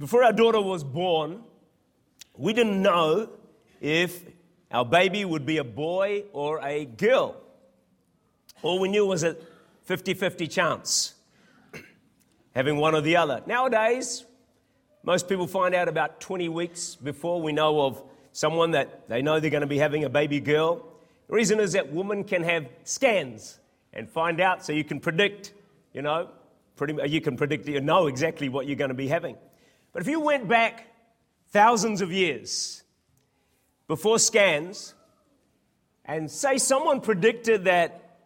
before 0.00 0.24
our 0.24 0.32
daughter 0.32 0.62
was 0.62 0.82
born, 0.82 1.42
we 2.34 2.54
didn't 2.54 2.80
know 2.80 3.28
if 3.82 4.24
our 4.72 4.84
baby 4.84 5.26
would 5.26 5.44
be 5.44 5.58
a 5.58 5.64
boy 5.64 6.24
or 6.32 6.58
a 6.64 6.86
girl. 6.86 7.36
All 8.62 8.80
we 8.80 8.88
knew 8.88 9.04
was 9.04 9.22
a 9.24 9.36
50 9.82 10.14
50 10.14 10.48
chance, 10.48 11.14
having 12.54 12.78
one 12.78 12.94
or 12.94 13.02
the 13.02 13.16
other. 13.16 13.42
Nowadays, 13.46 14.24
most 15.02 15.28
people 15.28 15.46
find 15.46 15.74
out 15.74 15.86
about 15.86 16.18
20 16.18 16.48
weeks 16.48 16.94
before 16.94 17.42
we 17.42 17.52
know 17.52 17.82
of 17.82 18.02
someone 18.32 18.70
that 18.70 19.06
they 19.06 19.20
know 19.20 19.38
they're 19.38 19.50
going 19.50 19.60
to 19.60 19.66
be 19.66 19.78
having 19.78 20.04
a 20.04 20.10
baby 20.10 20.40
girl. 20.40 20.82
The 21.28 21.34
reason 21.34 21.60
is 21.60 21.72
that 21.72 21.92
women 21.92 22.24
can 22.24 22.42
have 22.44 22.66
scans 22.84 23.58
and 23.92 24.08
find 24.08 24.40
out 24.40 24.64
so 24.64 24.72
you 24.72 24.84
can 24.84 24.98
predict, 24.98 25.52
you 25.92 26.00
know, 26.00 26.30
pretty, 26.76 26.96
you 27.06 27.20
can 27.20 27.36
predict, 27.36 27.68
you 27.68 27.82
know 27.82 28.06
exactly 28.06 28.48
what 28.48 28.66
you're 28.66 28.76
going 28.76 28.88
to 28.88 28.94
be 28.94 29.08
having. 29.08 29.36
But 29.92 30.02
if 30.02 30.08
you 30.08 30.20
went 30.20 30.48
back 30.48 30.86
thousands 31.48 32.00
of 32.00 32.12
years 32.12 32.82
before 33.88 34.18
scans 34.18 34.94
and 36.04 36.30
say 36.30 36.58
someone 36.58 37.00
predicted 37.00 37.64
that 37.64 38.18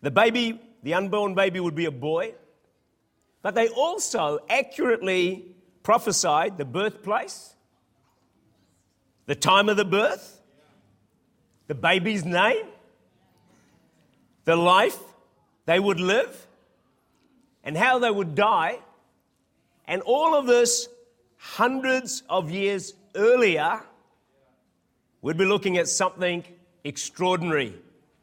the 0.00 0.10
baby, 0.10 0.60
the 0.82 0.94
unborn 0.94 1.34
baby, 1.34 1.60
would 1.60 1.74
be 1.74 1.84
a 1.84 1.90
boy, 1.90 2.34
but 3.42 3.54
they 3.54 3.68
also 3.68 4.38
accurately 4.48 5.54
prophesied 5.82 6.58
the 6.58 6.64
birthplace, 6.64 7.54
the 9.26 9.34
time 9.34 9.68
of 9.68 9.76
the 9.76 9.84
birth, 9.84 10.40
the 11.66 11.74
baby's 11.74 12.24
name, 12.24 12.66
the 14.44 14.56
life 14.56 14.98
they 15.66 15.78
would 15.78 16.00
live, 16.00 16.46
and 17.62 17.76
how 17.76 17.98
they 17.98 18.10
would 18.10 18.34
die. 18.34 18.78
And 19.90 20.02
all 20.02 20.36
of 20.36 20.46
this 20.46 20.88
hundreds 21.36 22.22
of 22.30 22.48
years 22.48 22.94
earlier, 23.16 23.80
we'd 25.20 25.36
be 25.36 25.44
looking 25.44 25.78
at 25.78 25.88
something 25.88 26.44
extraordinary. 26.84 27.74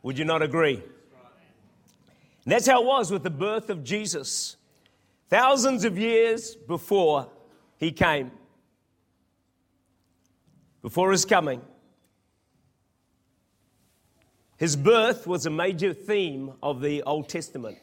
Would 0.02 0.18
you 0.18 0.24
not 0.24 0.42
agree? 0.42 0.76
And 0.76 2.54
that's 2.54 2.68
how 2.68 2.82
it 2.82 2.86
was 2.86 3.12
with 3.12 3.24
the 3.24 3.30
birth 3.30 3.70
of 3.70 3.84
Jesus. 3.84 4.56
Thousands 5.30 5.84
of 5.84 5.98
years 5.98 6.56
before 6.56 7.28
he 7.76 7.92
came, 7.92 8.32
before 10.82 11.12
his 11.12 11.26
coming, 11.26 11.62
his 14.56 14.78
birth 14.78 15.28
was 15.28 15.46
a 15.46 15.50
major 15.50 15.94
theme 15.94 16.54
of 16.64 16.80
the 16.80 17.04
Old 17.04 17.28
Testament. 17.28 17.78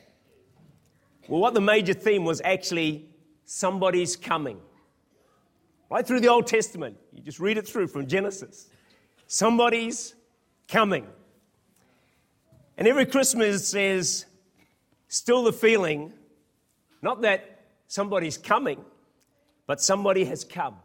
Well, 1.29 1.43
what 1.43 1.53
the 1.53 1.61
major 1.61 1.93
theme 1.93 2.25
was 2.25 2.41
actually 2.43 3.11
somebody's 3.45 4.17
coming. 4.17 4.59
Right 5.91 6.07
through 6.07 6.21
the 6.21 6.29
Old 6.29 6.47
Testament, 6.47 6.97
you 7.13 7.23
just 7.23 7.39
read 7.39 7.59
it 7.59 7.69
through 7.69 7.89
from 7.89 8.07
Genesis. 8.07 8.69
Somebody's 9.27 10.15
coming. 10.69 11.07
And 12.77 12.89
every 12.89 13.07
Christmas 13.07 13.71
there's 13.71 14.27
still 15.09 15.45
the 15.45 15.53
feeling 15.53 16.13
not 17.05 17.21
that 17.21 17.61
somebody's 17.87 18.39
coming, 18.39 18.83
but 19.67 19.79
somebody 19.79 20.25
has 20.25 20.43
come. 20.43 20.77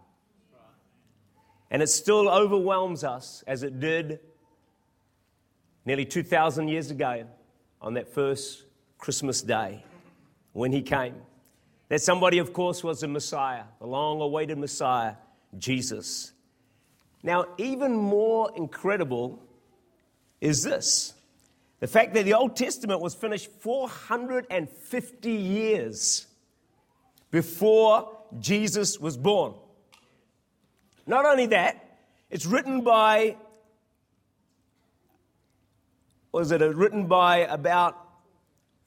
And 1.72 1.82
it 1.82 1.88
still 1.88 2.28
overwhelms 2.28 3.06
us 3.06 3.42
as 3.48 3.64
it 3.64 3.80
did 3.80 4.20
nearly 5.86 6.04
2,000 6.04 6.68
years 6.68 6.92
ago 6.92 7.26
on 7.82 7.94
that 7.94 8.14
first 8.14 8.66
Christmas 8.98 9.42
day 9.42 9.86
when 10.52 10.74
he 10.74 10.82
came. 10.82 11.16
That 11.90 12.02
somebody, 12.02 12.38
of 12.38 12.54
course, 12.54 12.84
was 12.84 13.02
the 13.02 13.08
Messiah, 13.08 13.64
the 13.80 13.88
long 13.88 14.22
awaited 14.22 14.58
Messiah, 14.58 15.16
Jesus. 15.58 16.32
Now, 17.24 17.46
even 17.58 17.96
more 17.96 18.52
incredible 18.56 19.44
is 20.40 20.64
this 20.64 21.14
the 21.80 21.88
fact 21.88 22.14
that 22.14 22.26
the 22.26 22.34
Old 22.34 22.56
Testament 22.56 23.00
was 23.02 23.16
finished 23.16 23.50
450 23.60 25.32
years 25.32 26.28
before 27.32 28.18
Jesus 28.40 29.00
was 29.00 29.18
born. 29.18 29.54
Not 31.08 31.26
only 31.26 31.48
that, 31.48 31.98
it's 32.30 32.46
written 32.46 32.82
by, 32.82 33.38
was 36.32 36.52
it 36.52 36.62
uh, 36.62 36.74
written 36.74 37.08
by 37.08 37.38
about 37.38 37.98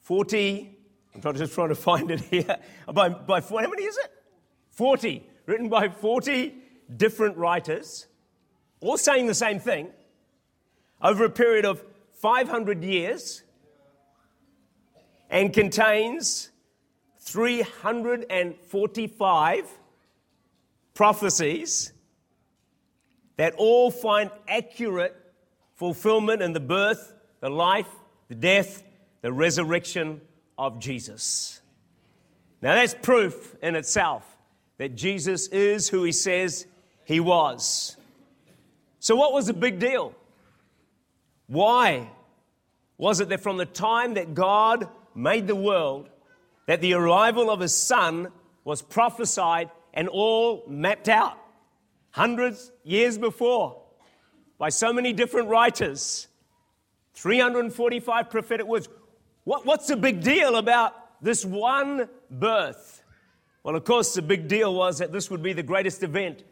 40 0.03 0.77
I'm 1.15 1.21
not 1.23 1.37
just 1.37 1.55
trying 1.55 1.69
to 1.69 1.75
find 1.75 2.11
it 2.11 2.21
here. 2.21 2.57
By, 2.93 3.11
by 3.11 3.41
how 3.41 3.69
many 3.69 3.85
is 3.85 3.99
it? 3.99 4.11
40. 4.71 5.29
Written 5.47 5.69
by 5.69 5.89
40 5.89 6.55
different 6.97 7.37
writers, 7.37 8.07
all 8.81 8.97
saying 8.97 9.27
the 9.27 9.35
same 9.35 9.59
thing, 9.59 9.89
over 11.01 11.25
a 11.25 11.31
period 11.31 11.65
of 11.65 11.83
500 12.15 12.85
years, 12.85 13.43
and 15.29 15.53
contains 15.53 16.51
345 17.19 19.79
prophecies 20.95 21.93
that 23.37 23.55
all 23.55 23.91
find 23.91 24.31
accurate 24.47 25.17
fulfillment 25.75 26.41
in 26.43 26.53
the 26.53 26.61
birth, 26.61 27.13
the 27.41 27.51
life, 27.51 27.89
the 28.29 28.37
death, 28.37 28.85
the 29.23 29.33
resurrection 29.33 30.21
of 30.63 30.79
Jesus. 30.79 31.61
Now, 32.63 32.77
that's 32.77 32.95
proof 32.95 33.57
in 33.61 33.75
itself 33.75 34.25
that 34.79 34.95
Jesus 34.95 35.49
is 35.49 35.89
who 35.89 36.05
he 36.05 36.13
says 36.13 36.67
he 37.05 37.19
was. 37.19 37.97
So, 39.01 39.17
what 39.17 39.33
was 39.33 39.47
the 39.47 39.55
big 39.55 39.81
deal? 39.81 40.15
Why 41.49 42.09
was 42.97 43.21
it 43.21 43.29
that 43.31 43.41
from 43.41 43.57
the 43.57 43.67
time 43.67 44.15
that 44.15 44.35
God 44.35 44.89
made 45.17 45.49
the 45.49 45.57
world, 45.57 46.09
that 46.67 46.81
the 46.81 46.95
arrival 46.95 47.51
of 47.51 47.59
his 47.59 47.75
son 47.75 48.29
was 48.63 48.83
prophesied 48.83 49.69
and 49.93 50.09
all 50.09 50.63
mapped 50.69 51.09
out 51.09 51.37
hundreds 52.11 52.71
years 52.85 53.19
before 53.19 53.83
by 54.59 54.69
so 54.69 54.93
many 54.93 55.13
different 55.13 55.49
writers 55.49 56.29
345 57.15 58.31
prophetic 58.31 58.67
words 58.67 58.89
what, 59.45 59.67
what's 59.67 59.87
the 59.89 59.97
big 59.97 60.23
deal 60.23 60.57
about 60.57 60.95
this 61.23 61.45
one 61.45 62.09
birth? 62.31 63.03
Well, 63.63 63.77
of 63.77 63.85
course, 63.85 64.15
the 64.15 64.23
big 64.23 64.49
deal 64.49 64.75
was 64.75 64.99
that 64.99 65.13
this 65.13 65.31
would 65.31 65.43
be 65.43 65.53
the 65.53 65.63
greatest 65.63 66.03
event 66.03 66.43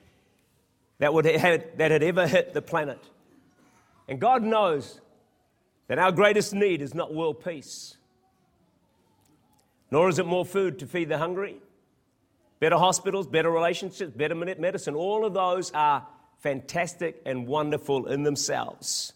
that, 0.98 1.12
would 1.12 1.24
have, 1.24 1.64
that 1.76 1.90
had 1.90 2.02
ever 2.02 2.26
hit 2.26 2.54
the 2.54 2.62
planet. 2.62 3.02
And 4.08 4.20
God 4.20 4.42
knows 4.42 5.00
that 5.88 5.98
our 5.98 6.12
greatest 6.12 6.54
need 6.54 6.82
is 6.82 6.94
not 6.94 7.12
world 7.12 7.44
peace, 7.44 7.96
nor 9.90 10.08
is 10.08 10.18
it 10.18 10.26
more 10.26 10.44
food 10.44 10.78
to 10.80 10.86
feed 10.86 11.08
the 11.08 11.18
hungry, 11.18 11.56
better 12.60 12.76
hospitals, 12.76 13.26
better 13.26 13.50
relationships, 13.50 14.12
better 14.14 14.34
medicine. 14.34 14.94
All 14.94 15.24
of 15.24 15.34
those 15.34 15.72
are 15.72 16.06
fantastic 16.38 17.20
and 17.26 17.46
wonderful 17.46 18.06
in 18.06 18.22
themselves. 18.22 19.12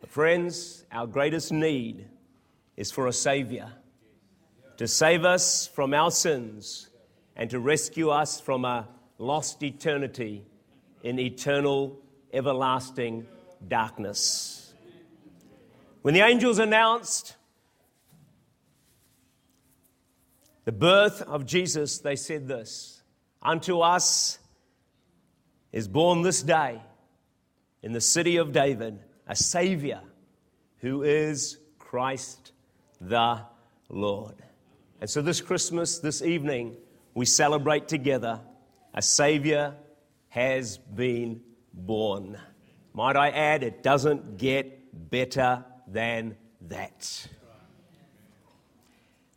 But, 0.00 0.10
friends, 0.10 0.84
our 0.90 1.06
greatest 1.06 1.52
need 1.52 2.06
is 2.76 2.90
for 2.90 3.06
a 3.06 3.12
Savior 3.12 3.72
to 4.76 4.88
save 4.88 5.24
us 5.24 5.66
from 5.66 5.92
our 5.92 6.10
sins 6.10 6.88
and 7.36 7.50
to 7.50 7.60
rescue 7.60 8.10
us 8.10 8.40
from 8.40 8.64
a 8.64 8.88
lost 9.18 9.62
eternity 9.62 10.44
in 11.02 11.18
eternal, 11.18 11.98
everlasting 12.32 13.26
darkness. 13.68 14.72
When 16.02 16.14
the 16.14 16.20
angels 16.20 16.58
announced 16.58 17.36
the 20.64 20.72
birth 20.72 21.20
of 21.22 21.44
Jesus, 21.44 21.98
they 21.98 22.16
said 22.16 22.48
this 22.48 23.02
Unto 23.42 23.80
us 23.80 24.38
is 25.72 25.88
born 25.88 26.22
this 26.22 26.42
day 26.42 26.80
in 27.82 27.92
the 27.92 28.00
city 28.00 28.36
of 28.36 28.52
David 28.52 28.98
a 29.26 29.36
Savior 29.36 30.00
who 30.78 31.02
is 31.02 31.58
Christ 31.78 32.52
the 33.00 33.40
Lord. 33.88 34.34
And 35.00 35.08
so 35.08 35.22
this 35.22 35.40
Christmas, 35.40 35.98
this 35.98 36.22
evening, 36.22 36.76
we 37.14 37.24
celebrate 37.24 37.88
together 37.88 38.40
a 38.92 39.02
Savior 39.02 39.74
has 40.28 40.78
been 40.78 41.40
born. 41.72 42.38
Might 42.92 43.16
I 43.16 43.30
add, 43.30 43.62
it 43.62 43.82
doesn't 43.82 44.36
get 44.36 45.10
better 45.10 45.64
than 45.86 46.36
that. 46.68 47.28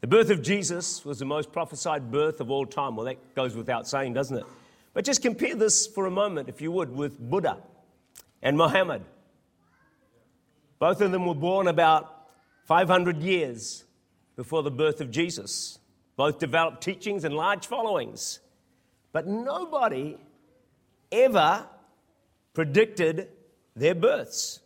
The 0.01 0.07
birth 0.07 0.29
of 0.31 0.41
Jesus 0.41 1.05
was 1.05 1.19
the 1.19 1.25
most 1.25 1.51
prophesied 1.51 2.11
birth 2.11 2.41
of 2.41 2.51
all 2.51 2.65
time. 2.65 2.95
Well, 2.95 3.05
that 3.05 3.35
goes 3.35 3.55
without 3.55 3.87
saying, 3.87 4.13
doesn't 4.13 4.37
it? 4.37 4.45
But 4.93 5.05
just 5.05 5.21
compare 5.21 5.55
this 5.55 5.87
for 5.87 6.05
a 6.05 6.11
moment, 6.11 6.49
if 6.49 6.61
you 6.61 6.71
would, 6.71 6.93
with 6.93 7.17
Buddha 7.19 7.57
and 8.41 8.57
Muhammad. 8.57 9.03
Both 10.77 10.99
of 10.99 11.11
them 11.11 11.25
were 11.25 11.33
born 11.33 11.67
about 11.67 12.12
500 12.65 13.21
years 13.21 13.83
before 14.35 14.63
the 14.63 14.71
birth 14.71 14.99
of 15.01 15.11
Jesus. 15.11 15.77
Both 16.15 16.39
developed 16.39 16.81
teachings 16.81 17.23
and 17.23 17.35
large 17.35 17.67
followings. 17.67 18.39
but 19.11 19.27
nobody 19.27 20.17
ever 21.11 21.67
predicted 22.53 23.27
their 23.75 23.95
births. 23.95 24.59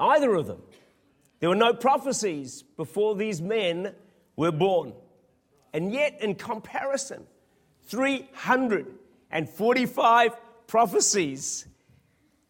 Either 0.00 0.34
of 0.34 0.46
them. 0.46 0.62
There 1.40 1.50
were 1.50 1.54
no 1.54 1.74
prophecies 1.74 2.62
before 2.62 3.14
these 3.14 3.42
men 3.42 3.94
were 4.36 4.50
born. 4.50 4.94
And 5.72 5.92
yet, 5.92 6.20
in 6.22 6.34
comparison, 6.34 7.26
345 7.86 10.36
prophecies 10.66 11.68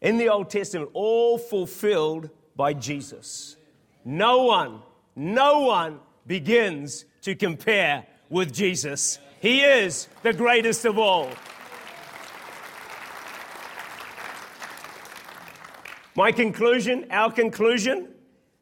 in 0.01 0.17
the 0.17 0.29
Old 0.29 0.49
Testament, 0.49 0.89
all 0.93 1.37
fulfilled 1.37 2.29
by 2.59 2.73
Jesus. 2.73 3.55
No 4.03 4.43
one, 4.43 4.81
no 5.15 5.61
one 5.61 6.01
begins 6.27 7.05
to 7.21 7.33
compare 7.33 8.05
with 8.29 8.53
Jesus. 8.53 9.17
He 9.39 9.61
is 9.61 10.09
the 10.23 10.33
greatest 10.33 10.83
of 10.83 10.97
all. 10.97 11.29
My 16.17 16.33
conclusion, 16.33 17.05
our 17.11 17.31
conclusion, 17.31 18.09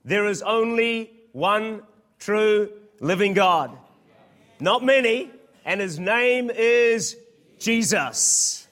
there 0.05 0.27
is 0.27 0.43
only 0.43 1.11
one 1.31 1.81
true 2.19 2.69
living 2.99 3.33
God. 3.33 3.75
Not 4.59 4.83
many, 4.83 5.31
and 5.65 5.81
his 5.81 5.97
name 5.97 6.51
is 6.51 7.17
Jesus. 7.57 8.66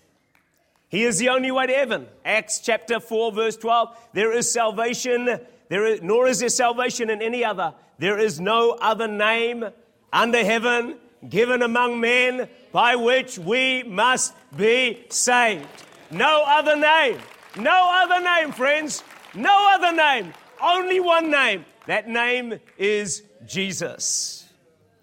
He 0.90 1.04
is 1.04 1.18
the 1.18 1.30
only 1.30 1.52
way 1.52 1.68
to 1.68 1.74
heaven. 1.74 2.08
Acts 2.24 2.60
chapter 2.60 3.00
4, 3.00 3.32
verse 3.32 3.58
12. 3.58 3.98
There 4.14 4.32
is 4.32 4.52
salvation, 4.52 5.40
there 5.70 5.86
is, 5.86 6.02
nor 6.02 6.28
is 6.28 6.40
there 6.40 6.50
salvation 6.50 7.10
in 7.10 7.22
any 7.22 7.44
other. 7.44 7.74
There 7.98 8.20
is 8.20 8.40
no 8.40 8.72
other 8.72 9.08
name 9.08 9.66
under 10.14 10.44
heaven 10.44 10.98
given 11.28 11.62
among 11.62 12.00
men 12.00 12.48
by 12.72 12.96
which 12.96 13.40
we 13.40 13.84
must 13.84 14.34
be 14.56 15.06
saved. 15.10 15.68
No 16.12 16.44
other 16.46 16.76
name. 16.76 17.20
No 17.58 17.90
other 18.04 18.24
name, 18.24 18.52
friends. 18.52 19.04
No 19.34 19.74
other 19.74 19.96
name. 19.96 20.34
Only 20.62 21.00
one 21.00 21.32
name. 21.32 21.66
That 21.88 22.08
name 22.08 22.60
is 22.78 23.24
Jesus. 23.46 24.48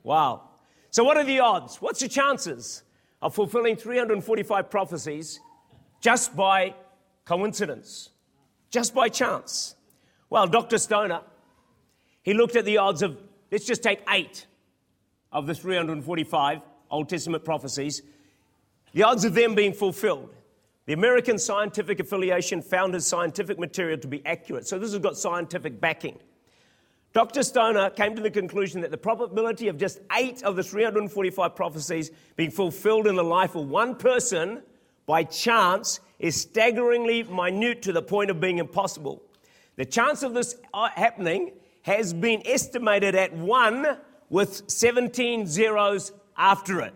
Wow. 0.03 0.49
So, 0.91 1.05
what 1.05 1.17
are 1.17 1.25
the 1.25 1.41
odds? 1.41 1.77
What's 1.81 2.01
the 2.01 2.09
chances 2.09 2.83
of 3.21 3.35
fulfilling 3.35 3.77
345 3.77 4.71
prophecies 4.71 5.41
just 6.03 6.37
by 6.37 6.75
coincidence, 7.25 8.11
just 8.71 8.95
by 8.95 9.09
chance? 9.09 9.77
Well, 10.29 10.47
Dr. 10.47 10.77
Stoner, 10.77 11.23
he 12.23 12.35
looked 12.35 12.57
at 12.57 12.67
the 12.67 12.79
odds 12.79 13.01
of, 13.01 13.17
let's 13.51 13.65
just 13.65 13.83
take 13.83 14.01
eight 14.11 14.47
of 15.33 15.47
the 15.47 15.55
345 15.55 16.61
Old 16.91 17.09
Testament 17.09 17.45
prophecies, 17.45 18.03
the 18.93 19.05
odds 19.05 19.25
of 19.25 19.33
them 19.33 19.55
being 19.55 19.73
fulfilled. 19.73 20.35
The 20.85 20.93
American 20.93 21.39
Scientific 21.39 22.01
Affiliation 22.01 22.61
found 22.61 22.93
his 22.93 23.07
scientific 23.07 23.59
material 23.59 23.99
to 23.99 24.09
be 24.09 24.21
accurate. 24.27 24.67
So 24.67 24.79
this 24.79 24.91
has 24.93 25.01
got 25.01 25.17
scientific 25.17 25.81
backing. 25.81 26.19
Dr. 27.13 27.43
Stoner 27.43 27.91
came 27.91 28.17
to 28.17 28.23
the 28.23 28.31
conclusion 28.31 28.81
that 28.81 28.91
the 28.91 28.99
probability 28.99 29.69
of 29.69 29.79
just 29.79 30.01
eight 30.17 30.43
of 30.43 30.57
the 30.57 30.63
345 30.63 31.55
prophecies 31.55 32.11
being 32.37 32.51
fulfilled 32.51 33.07
in 33.07 33.15
the 33.15 33.23
life 33.23 33.55
of 33.55 33.69
one 33.69 33.95
person 33.95 34.63
by 35.07 35.25
chance 35.25 36.01
is 36.19 36.41
staggeringly 36.41 37.25
minute 37.25 37.83
to 37.83 37.93
the 37.93 38.03
point 38.03 38.31
of 38.31 38.41
being 38.41 38.59
impossible. 38.59 39.23
The 39.77 39.85
chance 39.85 40.23
of 40.23 40.35
this 40.35 40.57
uh, 40.73 40.89
happening 40.95 41.53
has 41.83 42.13
been 42.13 42.43
estimated 42.47 43.15
at 43.15 43.33
one 43.33 43.99
with 44.31 44.71
17 44.71 45.47
zeros 45.47 46.13
after 46.37 46.81
it. 46.81 46.95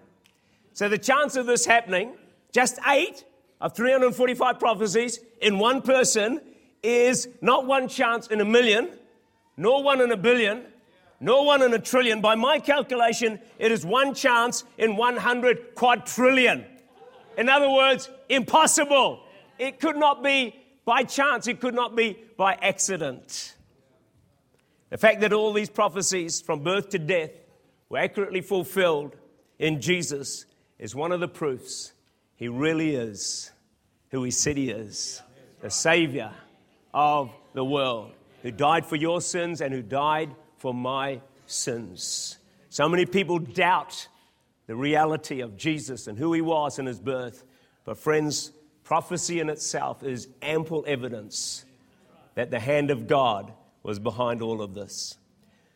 So 0.72 0.88
the 0.88 0.98
chance 0.98 1.36
of 1.36 1.46
this 1.46 1.66
happening, 1.66 2.14
just 2.52 2.78
eight 2.86 3.24
of 3.60 3.74
345 3.74 4.58
prophecies 4.58 5.20
in 5.40 5.58
one 5.58 5.82
person, 5.82 6.40
is 6.82 7.28
not 7.40 7.66
one 7.66 7.88
chance 7.88 8.28
in 8.28 8.40
a 8.40 8.44
million, 8.44 8.90
nor 9.56 9.82
one 9.82 10.00
in 10.00 10.12
a 10.12 10.16
billion, 10.16 10.64
nor 11.18 11.44
one 11.44 11.62
in 11.62 11.72
a 11.72 11.78
trillion. 11.78 12.20
By 12.20 12.34
my 12.34 12.60
calculation, 12.60 13.40
it 13.58 13.72
is 13.72 13.84
one 13.84 14.14
chance 14.14 14.64
in 14.78 14.96
100 14.96 15.74
quadrillion. 15.74 16.64
In 17.36 17.48
other 17.48 17.70
words, 17.70 18.10
impossible. 18.28 19.20
It 19.58 19.80
could 19.80 19.96
not 19.96 20.22
be 20.22 20.54
by 20.84 21.02
chance, 21.02 21.48
it 21.48 21.60
could 21.60 21.74
not 21.74 21.96
be 21.96 22.16
by 22.36 22.54
accident. 22.54 23.54
The 24.90 24.98
fact 24.98 25.20
that 25.20 25.32
all 25.32 25.52
these 25.52 25.68
prophecies 25.68 26.40
from 26.40 26.62
birth 26.62 26.90
to 26.90 26.98
death 26.98 27.32
were 27.88 27.98
accurately 27.98 28.40
fulfilled 28.40 29.16
in 29.58 29.80
Jesus 29.80 30.46
is 30.78 30.94
one 30.94 31.12
of 31.12 31.20
the 31.20 31.28
proofs 31.28 31.92
he 32.36 32.48
really 32.48 32.94
is 32.94 33.50
who 34.10 34.22
he 34.22 34.30
said 34.30 34.56
he 34.56 34.70
is 34.70 35.22
the 35.60 35.70
Savior 35.70 36.30
of 36.92 37.30
the 37.54 37.64
world, 37.64 38.12
who 38.42 38.50
died 38.50 38.86
for 38.86 38.96
your 38.96 39.20
sins 39.20 39.60
and 39.60 39.72
who 39.72 39.82
died 39.82 40.30
for 40.58 40.72
my 40.72 41.20
sins. 41.46 42.38
So 42.68 42.88
many 42.88 43.06
people 43.06 43.38
doubt 43.38 44.06
the 44.66 44.76
reality 44.76 45.40
of 45.40 45.56
Jesus 45.56 46.06
and 46.06 46.18
who 46.18 46.32
he 46.32 46.40
was 46.40 46.78
in 46.78 46.86
his 46.86 47.00
birth. 47.00 47.44
But, 47.84 47.98
friends, 47.98 48.52
prophecy 48.84 49.40
in 49.40 49.48
itself 49.48 50.02
is 50.02 50.28
ample 50.42 50.84
evidence 50.86 51.64
that 52.34 52.50
the 52.50 52.60
hand 52.60 52.90
of 52.90 53.06
God 53.06 53.52
was 53.82 53.98
behind 53.98 54.42
all 54.42 54.60
of 54.60 54.74
this. 54.74 55.16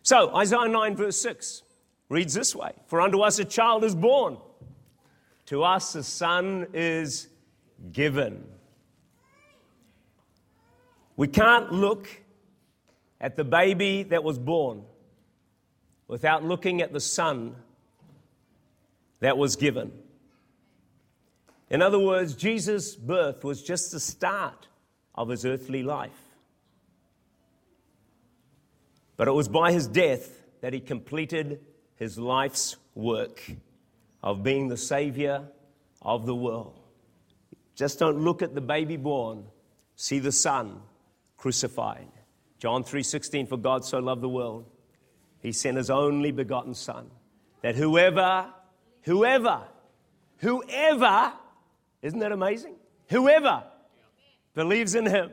So, 0.03 0.35
Isaiah 0.35 0.69
9, 0.69 0.97
verse 0.97 1.21
6 1.21 1.63
reads 2.09 2.35
this 2.35 2.55
way 2.55 2.73
For 2.87 3.01
unto 3.01 3.21
us 3.21 3.39
a 3.39 3.45
child 3.45 3.85
is 3.85 3.95
born, 3.95 4.39
to 5.47 5.63
us 5.63 5.95
a 5.95 6.03
son 6.03 6.67
is 6.73 7.29
given. 7.93 8.45
We 11.17 11.29
can't 11.29 11.73
look 11.73 12.09
at 13.21 13.37
the 13.37 13.45
baby 13.45 14.03
that 14.05 14.25
was 14.25 14.39
born 14.39 14.85
without 16.09 16.45
looking 16.45 16.81
at 16.81 16.93
the 16.93 17.01
son 17.01 17.55
that 19.20 19.38
was 19.38 19.56
given. 19.56 19.93
In 21.69 21.82
other 21.82 21.99
words, 21.99 22.34
Jesus' 22.34 22.96
birth 22.96 23.44
was 23.44 23.62
just 23.62 23.93
the 23.93 24.00
start 24.00 24.69
of 25.14 25.28
his 25.28 25.44
earthly 25.44 25.82
life. 25.82 26.11
But 29.17 29.28
it 29.28 29.32
was 29.32 29.49
by 29.49 29.72
his 29.72 29.87
death 29.87 30.43
that 30.62 30.72
he 30.72 30.81
completed 30.81 31.61
his 31.96 32.19
life's 32.19 32.76
work 32.94 33.43
of 34.22 34.43
being 34.43 34.69
the 34.69 34.76
Savior 34.76 35.44
of 36.03 36.27
the 36.27 36.34
world. 36.34 36.81
Just 37.74 37.98
don't 37.98 38.19
look 38.19 38.43
at 38.43 38.55
the 38.55 38.60
baby 38.60 38.96
born, 38.96 39.44
see 39.96 40.19
the 40.19 40.32
Son 40.32 40.81
crucified. 41.36 42.08
John 42.58 42.84
3:16 42.84 43.46
for 43.46 43.56
God 43.56 43.84
so 43.84 43.98
loved 43.98 44.22
the 44.22 44.29
world 44.29 44.67
he 45.41 45.53
sent 45.53 45.79
his 45.79 45.91
only 45.91 46.31
begotten 46.31 46.74
son 46.74 47.10
that 47.62 47.74
whoever 47.74 48.53
whoever 49.03 49.63
whoever 50.39 51.33
isn't 52.03 52.19
that 52.19 52.33
amazing? 52.33 52.75
Whoever 53.09 53.65
believes 54.55 54.95
in 54.95 55.07
him 55.07 55.31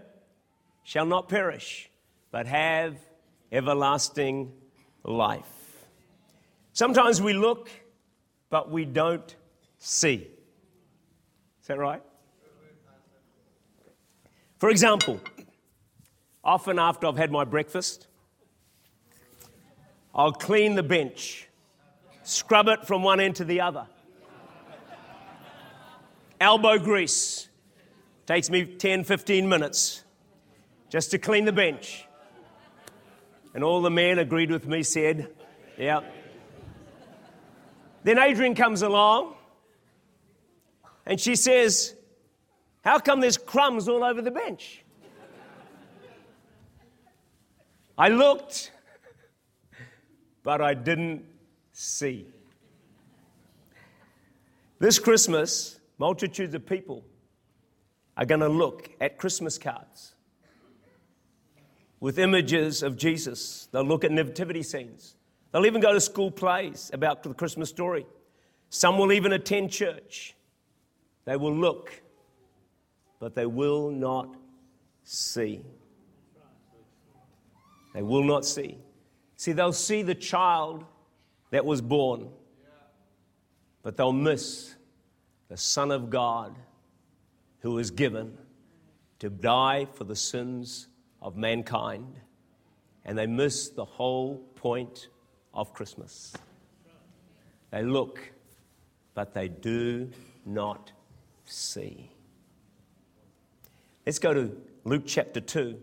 shall 0.83 1.05
not 1.05 1.29
perish 1.29 1.89
but 2.31 2.45
have 2.45 2.97
everlasting 3.51 4.51
life. 5.03 5.45
Sometimes 6.73 7.21
we 7.21 7.33
look 7.33 7.69
but 8.49 8.71
we 8.71 8.85
don't 8.85 9.35
see. 9.77 10.27
Is 11.61 11.67
that 11.67 11.77
right? 11.77 12.01
For 14.57 14.69
example, 14.69 15.19
often 16.43 16.79
after 16.79 17.07
I've 17.07 17.17
had 17.17 17.31
my 17.31 17.43
breakfast, 17.43 18.07
I'll 20.15 20.31
clean 20.31 20.75
the 20.75 20.83
bench, 20.83 21.47
scrub 22.27 22.67
it 22.67 22.85
from 22.85 23.03
one 23.03 23.19
end 23.19 23.37
to 23.37 23.45
the 23.45 23.61
other. 23.61 23.87
Elbow 26.39 26.77
grease. 26.77 27.47
Takes 28.25 28.49
me 28.49 28.65
10, 28.65 29.05
15 29.05 29.47
minutes 29.47 30.03
just 30.89 31.11
to 31.11 31.17
clean 31.17 31.45
the 31.45 31.53
bench. 31.53 32.05
And 33.53 33.63
all 33.63 33.81
the 33.81 33.89
men 33.89 34.19
agreed 34.19 34.51
with 34.51 34.67
me, 34.67 34.83
said, 34.83 35.29
Yeah. 35.77 36.01
Then 38.03 38.19
Adrian 38.19 38.55
comes 38.55 38.81
along 38.81 39.35
and 41.05 41.19
she 41.19 41.35
says, 41.35 41.95
how 42.83 42.99
come 42.99 43.19
there's 43.19 43.37
crumbs 43.37 43.87
all 43.89 44.03
over 44.03 44.21
the 44.21 44.31
bench? 44.31 44.83
I 47.97 48.09
looked, 48.09 48.71
but 50.43 50.61
I 50.61 50.73
didn't 50.73 51.25
see. 51.77 52.25
This 54.79 54.97
Christmas, 54.97 55.79
multitudes 55.99 56.55
of 56.55 56.65
people 56.65 57.05
are 58.17 58.25
going 58.25 58.41
to 58.41 58.49
look 58.49 58.89
at 58.99 59.19
Christmas 59.19 59.59
cards 59.59 60.15
with 61.99 62.17
images 62.17 62.81
of 62.81 62.97
Jesus. 62.97 63.69
They'll 63.71 63.83
look 63.83 64.03
at 64.03 64.11
nativity 64.11 64.63
scenes. 64.63 65.15
They'll 65.51 65.67
even 65.67 65.79
go 65.79 65.93
to 65.93 66.01
school 66.01 66.31
plays 66.31 66.89
about 66.93 67.21
the 67.21 67.31
Christmas 67.35 67.69
story. 67.69 68.07
Some 68.71 68.97
will 68.97 69.11
even 69.11 69.31
attend 69.33 69.69
church. 69.69 70.35
They 71.25 71.35
will 71.35 71.55
look, 71.55 72.01
but 73.19 73.35
they 73.35 73.45
will 73.45 73.91
not 73.91 74.35
see. 75.03 75.61
They 77.93 78.01
will 78.01 78.23
not 78.23 78.45
see. 78.45 78.79
See, 79.35 79.51
they'll 79.51 79.73
see 79.73 80.01
the 80.01 80.15
child 80.15 80.83
that 81.49 81.65
was 81.65 81.81
born, 81.81 82.29
but 83.83 83.97
they'll 83.97 84.11
miss 84.11 84.75
the 85.49 85.57
Son 85.57 85.91
of 85.91 86.09
God 86.09 86.55
who 87.59 87.71
was 87.71 87.91
given 87.91 88.37
to 89.19 89.29
die 89.29 89.87
for 89.93 90.03
the 90.03 90.15
sins 90.15 90.87
of 91.21 91.35
mankind. 91.37 92.19
And 93.05 93.17
they 93.17 93.27
miss 93.27 93.69
the 93.69 93.85
whole 93.85 94.37
point 94.55 95.07
of 95.53 95.73
Christmas. 95.73 96.33
They 97.71 97.83
look, 97.83 98.19
but 99.13 99.33
they 99.33 99.47
do 99.47 100.09
not 100.45 100.91
see. 101.45 102.11
Let's 104.05 104.19
go 104.19 104.33
to 104.33 104.55
Luke 104.83 105.03
chapter 105.05 105.41
2 105.41 105.77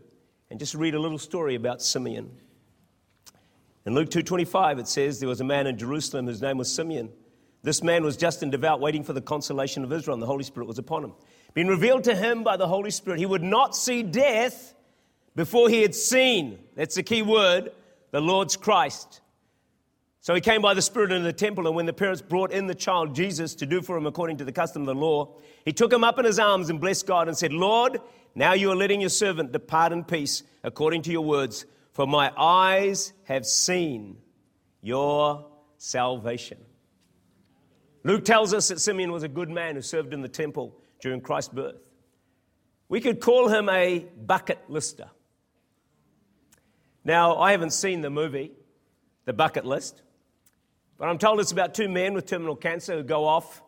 and 0.51 0.59
just 0.59 0.75
read 0.75 0.95
a 0.95 0.99
little 0.99 1.19
story 1.19 1.55
about 1.55 1.83
Simeon. 1.83 2.31
In 3.87 3.95
Luke 3.95 4.11
2:25 4.11 4.79
it 4.79 4.89
says 4.89 5.21
there 5.21 5.29
was 5.29 5.41
a 5.41 5.45
man 5.45 5.67
in 5.67 5.77
Jerusalem 5.79 6.27
whose 6.27 6.43
name 6.43 6.59
was 6.59 6.73
Simeon. 6.73 7.11
This 7.63 7.83
man 7.83 8.05
was 8.05 8.17
just 8.17 8.43
and 8.43 8.53
devout 8.53 8.81
waiting 8.81 9.05
for 9.05 9.13
the 9.13 9.21
consolation 9.21 9.85
of 9.85 9.93
Israel 9.93 10.15
and 10.15 10.23
the 10.23 10.27
Holy 10.27 10.45
Spirit 10.45 10.67
was 10.67 10.79
upon 10.79 11.05
him. 11.05 11.13
Being 11.55 11.69
revealed 11.69 12.05
to 12.05 12.15
him 12.15 12.43
by 12.43 12.57
the 12.57 12.69
Holy 12.69 12.91
Spirit 12.91 13.19
he 13.19 13.27
would 13.27 13.43
not 13.43 13.77
see 13.77 14.03
death 14.03 14.75
before 15.35 15.69
he 15.69 15.83
had 15.83 15.95
seen 15.95 16.59
that's 16.75 16.95
the 16.95 17.03
key 17.03 17.23
word 17.23 17.73
the 18.11 18.21
Lord's 18.21 18.57
Christ. 18.57 19.21
So 20.21 20.35
he 20.35 20.41
came 20.41 20.63
by 20.63 20.73
the 20.73 20.81
Spirit 20.81 21.13
into 21.13 21.25
the 21.25 21.33
temple, 21.35 21.67
and 21.67 21.75
when 21.77 21.85
the 21.85 21.93
parents 21.93 22.23
brought 22.23 22.53
in 22.53 22.67
the 22.69 22.75
child 22.75 23.15
Jesus 23.15 23.57
to 23.57 23.67
do 23.67 23.83
for 23.83 23.97
him 23.97 24.07
according 24.07 24.37
to 24.37 24.45
the 24.45 24.53
custom 24.53 24.83
of 24.83 24.87
the 24.87 24.95
law, 24.95 25.35
he 25.65 25.73
took 25.73 25.93
him 25.93 26.05
up 26.05 26.19
in 26.19 26.25
his 26.25 26.39
arms 26.39 26.71
and 26.71 26.81
blessed 26.81 27.09
God 27.09 27.27
and 27.27 27.37
said, 27.37 27.53
Lord, 27.53 28.01
now 28.35 28.55
you 28.55 28.71
are 28.71 28.77
letting 28.77 29.01
your 29.01 29.11
servant 29.11 29.51
depart 29.51 29.93
in 29.93 30.05
peace 30.05 30.45
according 30.63 31.03
to 31.03 31.11
your 31.11 31.23
words, 31.23 31.67
for 31.95 32.07
my 32.07 32.31
eyes 32.37 33.13
have 33.25 33.47
seen 33.47 34.19
your 34.83 35.47
salvation. 35.79 36.59
Luke 38.03 38.25
tells 38.25 38.53
us 38.53 38.69
that 38.69 38.81
Simeon 38.81 39.13
was 39.13 39.23
a 39.23 39.29
good 39.29 39.49
man 39.49 39.77
who 39.77 39.81
served 39.81 40.13
in 40.13 40.21
the 40.21 40.29
temple 40.29 40.77
during 41.01 41.21
Christ's 41.21 41.55
birth. 41.55 41.77
We 42.89 43.01
could 43.01 43.21
call 43.21 43.49
him 43.49 43.69
a 43.69 44.07
bucket 44.27 44.59
lister. 44.69 45.09
Now, 47.05 47.37
I 47.37 47.53
haven't 47.53 47.73
seen 47.73 48.03
the 48.03 48.11
movie, 48.11 48.53
The 49.25 49.33
Bucket 49.33 49.65
List. 49.65 50.03
But 50.99 51.09
I'm 51.09 51.19
told 51.19 51.41
it's 51.41 51.53
about 51.53 51.75
two 51.75 51.89
men 51.89 52.15
with 52.15 52.27
terminal 52.27 52.57
cancer 52.57 52.97
who 52.97 53.03
go 53.03 53.25
off 53.25 53.63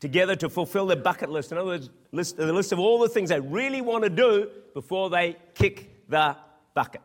together 0.00 0.36
to 0.36 0.48
fulfill 0.48 0.86
their 0.86 0.96
bucket 0.96 1.28
list. 1.28 1.52
In 1.52 1.58
other 1.58 1.66
words, 1.66 1.90
list, 2.12 2.36
the 2.36 2.52
list 2.52 2.72
of 2.72 2.78
all 2.78 2.98
the 2.98 3.08
things 3.08 3.30
they 3.30 3.40
really 3.40 3.80
want 3.80 4.04
to 4.04 4.10
do 4.10 4.48
before 4.74 5.10
they 5.10 5.36
kick 5.54 6.08
the 6.08 6.36
bucket. 6.74 7.02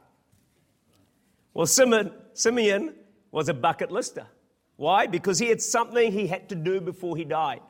Well, 1.53 1.67
Simeon, 1.67 2.95
was 3.31 3.49
a 3.49 3.53
bucket 3.53 3.91
lister. 3.91 4.27
Why? 4.75 5.07
Because 5.07 5.39
he 5.39 5.49
had 5.49 5.61
something 5.61 6.11
he 6.11 6.27
had 6.27 6.49
to 6.49 6.55
do 6.55 6.79
before 6.79 7.17
he 7.17 7.25
died. 7.25 7.61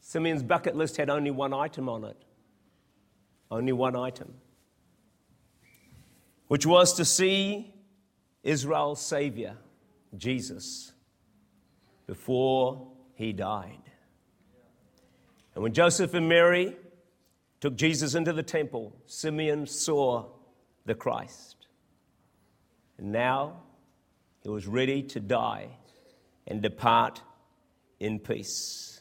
Simeon's 0.00 0.42
bucket 0.42 0.76
list 0.76 0.96
had 0.96 1.10
only 1.10 1.30
one 1.30 1.52
item 1.52 1.88
on 1.88 2.04
it. 2.04 2.24
Only 3.50 3.72
one 3.72 3.96
item. 3.96 4.34
Which 6.48 6.66
was 6.66 6.94
to 6.94 7.04
see 7.04 7.74
Israel's 8.42 9.00
Savior 9.00 9.56
Jesus 10.16 10.92
before 12.06 12.92
he 13.14 13.32
died. 13.32 13.78
And 15.54 15.62
when 15.62 15.72
Joseph 15.72 16.14
and 16.14 16.28
Mary 16.28 16.76
took 17.60 17.76
Jesus 17.76 18.14
into 18.14 18.32
the 18.32 18.42
temple, 18.42 18.94
Simeon 19.06 19.66
saw 19.66 20.26
the 20.84 20.94
Christ. 20.94 21.63
And 22.98 23.12
now 23.12 23.62
he 24.42 24.48
was 24.48 24.66
ready 24.66 25.02
to 25.02 25.20
die 25.20 25.68
and 26.46 26.62
depart 26.62 27.22
in 28.00 28.18
peace. 28.18 29.00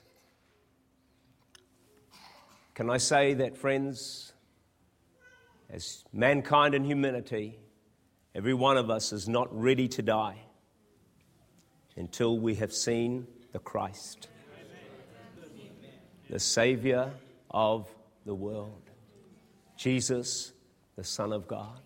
Can 2.73 2.89
I 2.89 2.97
say 2.97 3.33
that, 3.35 3.57
friends, 3.57 4.33
as 5.69 6.03
mankind 6.11 6.73
and 6.73 6.85
humanity, 6.85 7.59
every 8.33 8.53
one 8.53 8.77
of 8.77 8.89
us 8.89 9.13
is 9.13 9.27
not 9.27 9.47
ready 9.55 9.87
to 9.89 10.01
die? 10.01 10.37
until 11.95 12.39
we 12.39 12.55
have 12.55 12.73
seen 12.73 13.27
the 13.51 13.59
Christ, 13.59 14.27
the 16.29 16.39
Savior 16.39 17.11
of 17.51 17.87
the 18.25 18.33
world, 18.33 18.89
Jesus, 19.77 20.53
the 20.95 21.03
Son 21.03 21.31
of 21.31 21.47
God. 21.47 21.79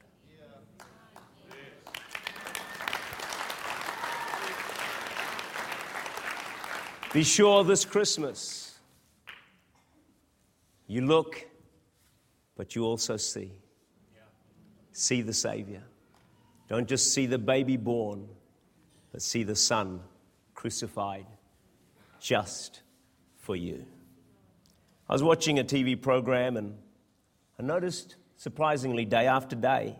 Be 7.14 7.24
sure 7.24 7.64
this 7.64 7.86
Christmas 7.86 8.78
you 10.88 11.02
look, 11.06 11.48
but 12.56 12.76
you 12.76 12.86
also 12.86 13.18
see. 13.18 13.52
See 14.92 15.22
the 15.22 15.34
Savior. 15.34 15.84
Don't 16.70 16.88
just 16.88 17.14
see 17.14 17.26
the 17.26 17.38
baby 17.38 17.78
born, 17.78 18.28
but 19.12 19.22
see 19.22 19.44
the 19.44 19.56
Son 19.56 20.02
crucified 20.54 21.26
just 22.20 22.82
for 23.38 23.56
you. 23.56 23.86
I 25.10 25.14
was 25.14 25.24
watching 25.24 25.60
a 25.60 25.64
TV 25.64 26.00
program 26.02 26.58
and 26.58 26.76
I 27.58 27.64
noticed, 27.64 28.16
surprisingly, 28.36 29.06
day 29.06 29.28
after 29.28 29.56
day, 29.56 29.96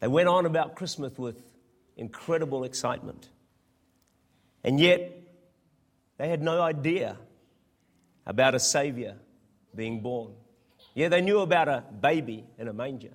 they 0.00 0.08
went 0.08 0.28
on 0.28 0.46
about 0.46 0.76
Christmas 0.76 1.18
with 1.18 1.42
incredible 1.96 2.64
excitement. 2.64 3.30
And 4.64 4.80
yet, 4.80 5.12
they 6.16 6.28
had 6.28 6.42
no 6.42 6.60
idea 6.60 7.18
about 8.26 8.54
a 8.54 8.60
Savior 8.60 9.16
being 9.74 10.00
born. 10.00 10.32
Yeah, 10.94 11.08
they 11.08 11.20
knew 11.20 11.40
about 11.40 11.68
a 11.68 11.84
baby 12.00 12.44
in 12.58 12.68
a 12.68 12.72
manger, 12.72 13.12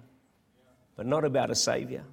but 0.95 1.05
not 1.05 1.25
about 1.25 1.49
a 1.49 1.55
Savior. 1.55 2.03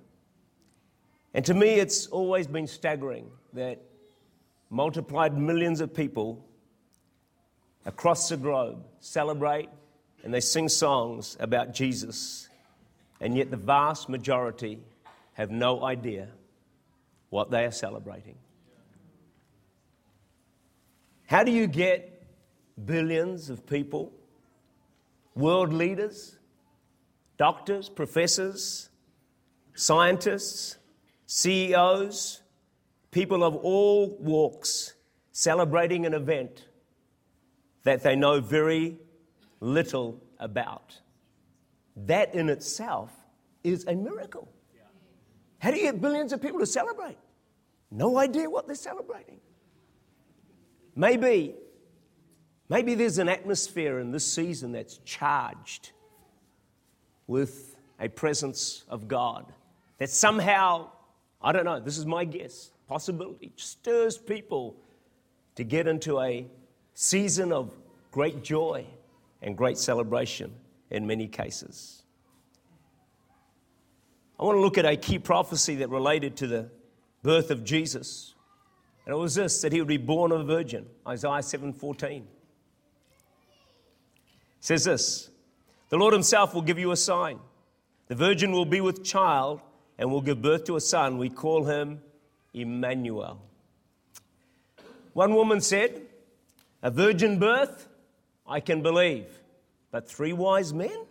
And 1.35 1.45
to 1.45 1.55
me, 1.55 1.75
it's 1.75 2.07
always 2.07 2.47
been 2.47 2.67
staggering 2.67 3.31
that 3.53 3.83
multiplied 4.71 5.37
millions 5.37 5.81
of 5.81 5.93
people 5.93 6.45
across 7.85 8.29
the 8.29 8.37
globe 8.37 8.85
celebrate 9.01 9.69
and 10.25 10.33
they 10.33 10.41
sing 10.41 10.69
songs 10.69 11.37
about 11.39 11.75
Jesus, 11.75 12.49
and 13.21 13.37
yet 13.37 13.51
the 13.51 13.57
vast 13.57 14.09
majority 14.09 14.81
have 15.35 15.51
no 15.51 15.85
idea 15.85 16.29
what 17.31 17.51
they 17.51 17.65
are 17.65 17.71
celebrating. 17.71 18.37
How 21.27 21.43
do 21.43 21.51
you 21.51 21.67
get 21.67 22.25
billions 22.85 23.51
of 23.51 23.67
people, 23.67 24.13
world 25.35 25.73
leaders, 25.73 26.39
doctors, 27.37 27.89
professors, 27.89 28.91
scientists, 29.75 30.79
CEOs, 31.27 32.43
people 33.11 33.43
of 33.43 33.57
all 33.57 34.17
walks 34.21 34.95
celebrating 35.33 36.07
an 36.07 36.15
event 36.15 36.69
that 37.83 38.03
they 38.03 38.17
know 38.17 38.41
very 38.41 38.97
little 39.61 40.21
about. 40.39 40.99
That 41.97 42.35
in 42.35 42.49
itself 42.49 43.11
is 43.65 43.85
a 43.87 43.95
miracle. 43.95 44.49
How 45.59 45.71
do 45.71 45.77
you 45.77 45.85
get 45.85 46.01
billions 46.01 46.33
of 46.33 46.41
people 46.41 46.61
to 46.61 46.67
celebrate? 46.67 47.19
No 47.91 48.19
idea 48.19 48.49
what 48.49 48.67
they're 48.67 48.77
celebrating. 48.77 49.41
Maybe, 50.97 51.55
maybe 52.69 52.95
there's 52.95 53.19
an 53.19 53.29
atmosphere 53.29 54.01
in 54.01 54.11
this 54.11 54.31
season 54.31 54.73
that's 54.73 54.99
charged 55.05 55.93
with 57.27 57.77
a 58.01 58.09
presence 58.09 58.85
of 58.89 59.07
God 59.07 59.53
that 59.99 60.11
somehow 60.11 60.91
I 61.41 61.53
don't 61.53 61.65
know. 61.65 61.81
This 61.81 61.99
is 61.99 62.07
my 62.07 62.25
guess. 62.25 62.71
Possibility. 62.89 63.53
Stirs 63.57 64.19
people 64.19 64.77
to 65.55 65.65
get 65.65 65.87
into 65.87 66.21
a 66.21 66.47
season 66.95 67.53
of 67.53 67.73
great 68.11 68.43
joy 68.43 68.87
and 69.43 69.57
great 69.57 69.79
celebration 69.79 70.53
in 70.91 71.07
many 71.07 71.27
cases. 71.29 72.03
I 74.39 74.45
want 74.45 74.57
to 74.57 74.61
look 74.61 74.79
at 74.79 74.85
a 74.85 74.97
key 74.97 75.19
prophecy 75.19 75.77
that 75.77 75.89
related 75.89 76.37
to 76.39 76.47
the 76.47 76.71
birth 77.23 77.51
of 77.51 77.65
Jesus. 77.65 78.35
And 79.07 79.15
it 79.15 79.19
was 79.19 79.37
this 79.37 79.63
that 79.63 79.73
he 79.73 79.81
would 79.81 79.89
be 79.89 79.97
born 79.97 80.33
of 80.33 80.41
a 80.41 80.45
virgin. 80.45 80.87
Isaiah 81.07 81.43
7:14. 81.43 82.25
Says 84.61 84.85
this: 84.85 85.31
The 85.89 85.97
Lord 85.97 86.13
himself 86.13 86.53
will 86.53 86.63
give 86.63 86.79
you 86.79 86.91
a 86.91 86.97
sign. 86.97 87.39
The 88.09 88.17
virgin 88.17 88.51
will 88.53 88.65
be 88.65 88.81
with 88.81 89.05
child 89.05 89.61
and 89.97 90.11
will 90.11 90.21
give 90.21 90.43
birth 90.43 90.65
to 90.65 90.77
a 90.77 90.81
son. 90.81 91.19
We 91.19 91.31
call 91.31 91.65
him 91.65 92.01
Emmanuel. 92.53 93.41
One 95.13 95.35
woman 95.35 95.61
said, 95.61 96.03
A 96.83 96.91
virgin 96.91 97.39
birth, 97.39 97.89
I 98.47 98.61
can 98.61 98.83
believe, 98.83 99.27
but 99.91 100.09
three 100.09 100.33
wise 100.33 100.75
men? 100.75 101.07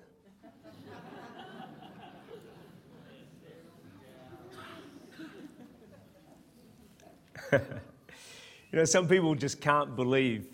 you 8.76 8.82
know, 8.82 8.86
some 8.86 9.08
people 9.08 9.34
just 9.36 9.62
can't 9.62 9.96
believe 9.96 10.48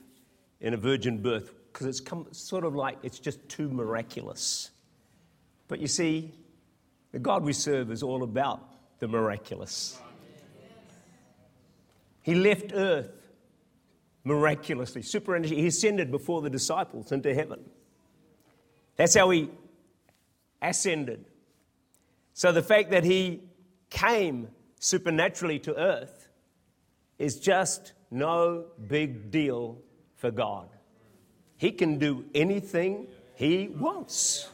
in 0.60 0.76
a 0.76 0.78
virgin 0.78 1.24
birth 1.24 1.56
because 1.74 1.88
it's 1.88 2.00
come, 2.00 2.28
sort 2.30 2.64
of 2.64 2.76
like 2.76 3.00
it's 3.02 3.18
just 3.18 3.50
too 3.50 3.68
miraculous. 3.68 4.70
But 5.68 5.80
you 5.80 5.88
see, 5.88 6.32
the 7.14 7.18
God 7.18 7.44
we 7.44 7.52
serve 7.52 7.90
is 7.90 8.04
all 8.04 8.22
about 8.22 8.62
the 9.00 9.08
miraculous. 9.08 10.00
He 12.22 12.36
left 12.36 12.74
earth 12.76 13.10
miraculously, 14.24 15.02
super 15.02 15.36
energy. 15.36 15.56
He 15.56 15.66
ascended 15.66 16.12
before 16.12 16.44
the 16.44 16.50
disciples 16.52 17.12
into 17.12 17.34
heaven. 17.34 17.68
That's 18.98 19.16
how 19.16 19.32
he 19.32 19.50
ascended. 20.62 21.26
So 22.36 22.52
the 22.52 22.62
fact 22.62 22.92
that 22.92 23.04
he 23.04 23.42
came 23.90 24.50
supernaturally 24.80 25.58
to 25.58 25.76
earth 25.76 26.21
is 27.22 27.40
just 27.40 27.94
no 28.10 28.66
big 28.88 29.30
deal 29.30 29.78
for 30.16 30.32
God. 30.32 30.68
He 31.56 31.72
can 31.72 32.00
do 32.00 32.26
anything 32.34 33.08
he 33.36 33.68
wants. 33.68 34.50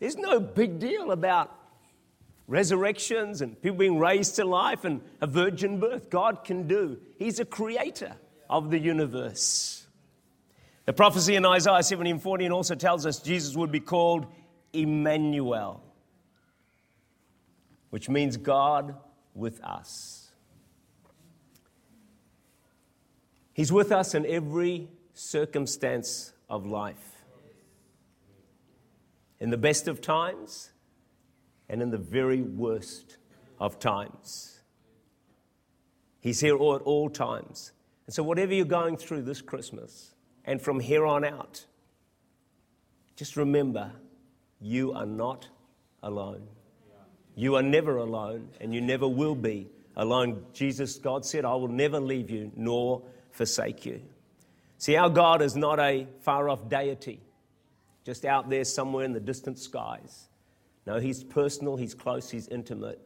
There's 0.00 0.16
no 0.16 0.40
big 0.40 0.80
deal 0.80 1.12
about 1.12 1.56
resurrections 2.48 3.40
and 3.40 3.60
people 3.62 3.78
being 3.78 3.98
raised 3.98 4.36
to 4.36 4.44
life 4.44 4.84
and 4.84 5.00
a 5.20 5.28
virgin 5.28 5.78
birth. 5.78 6.10
God 6.10 6.44
can 6.44 6.66
do. 6.66 6.98
He's 7.18 7.38
a 7.38 7.44
creator 7.44 8.16
of 8.50 8.70
the 8.70 8.78
universe. 8.78 9.86
The 10.86 10.92
prophecy 10.92 11.36
in 11.36 11.46
Isaiah 11.46 11.82
17 11.82 12.18
14 12.18 12.52
also 12.52 12.74
tells 12.74 13.06
us 13.06 13.20
Jesus 13.20 13.56
would 13.56 13.70
be 13.70 13.80
called 13.80 14.26
Emmanuel, 14.72 15.82
which 17.90 18.08
means 18.08 18.36
God 18.36 18.96
with 19.34 19.62
us. 19.62 20.25
He's 23.56 23.72
with 23.72 23.90
us 23.90 24.14
in 24.14 24.26
every 24.26 24.90
circumstance 25.14 26.34
of 26.46 26.66
life. 26.66 27.24
In 29.40 29.48
the 29.48 29.56
best 29.56 29.88
of 29.88 30.02
times 30.02 30.72
and 31.66 31.80
in 31.80 31.90
the 31.90 31.96
very 31.96 32.42
worst 32.42 33.16
of 33.58 33.78
times. 33.78 34.60
He's 36.20 36.38
here 36.38 36.56
at 36.56 36.60
all 36.60 37.08
times. 37.08 37.72
And 38.04 38.14
so, 38.14 38.22
whatever 38.22 38.52
you're 38.52 38.66
going 38.66 38.98
through 38.98 39.22
this 39.22 39.40
Christmas 39.40 40.12
and 40.44 40.60
from 40.60 40.78
here 40.78 41.06
on 41.06 41.24
out, 41.24 41.64
just 43.16 43.38
remember 43.38 43.90
you 44.60 44.92
are 44.92 45.06
not 45.06 45.48
alone. 46.02 46.46
You 47.34 47.54
are 47.54 47.62
never 47.62 47.96
alone, 47.96 48.50
and 48.60 48.74
you 48.74 48.82
never 48.82 49.08
will 49.08 49.34
be 49.34 49.70
alone. 49.96 50.44
Jesus, 50.52 50.96
God 50.96 51.24
said, 51.24 51.46
I 51.46 51.54
will 51.54 51.68
never 51.68 51.98
leave 51.98 52.28
you 52.28 52.52
nor 52.54 53.02
forsake 53.36 53.84
you. 53.84 54.00
See, 54.78 54.96
our 54.96 55.10
God 55.10 55.42
is 55.42 55.56
not 55.56 55.78
a 55.78 56.06
far 56.20 56.48
off 56.48 56.68
deity, 56.68 57.20
just 58.04 58.24
out 58.24 58.50
there 58.50 58.64
somewhere 58.64 59.04
in 59.04 59.12
the 59.12 59.20
distant 59.20 59.58
skies. 59.58 60.28
No, 60.86 60.98
He's 60.98 61.22
personal, 61.22 61.76
He's 61.76 61.94
close, 61.94 62.30
He's 62.30 62.48
intimate. 62.48 63.00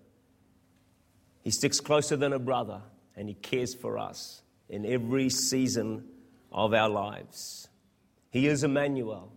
He 1.43 1.51
sticks 1.51 1.81
closer 1.81 2.17
than 2.17 2.33
a 2.33 2.39
brother, 2.39 2.81
and 3.17 3.29
He 3.29 3.35
cares 3.35 3.75
for 3.75 3.99
us 3.99 4.43
in 4.69 4.87
every 4.87 5.31
season 5.31 6.05
of 6.53 6.75
our 6.75 6.89
lives. 6.89 7.69
He 8.31 8.47
is 8.47 8.63
Emmanuel, 8.63 9.33